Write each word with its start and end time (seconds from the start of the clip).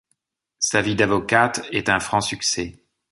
Sa 0.57 0.81
vie 0.81 0.95
d'avocate 0.95 1.61
est 1.71 1.87
un 1.87 1.99
franc 1.99 2.21
succès. 2.21 2.79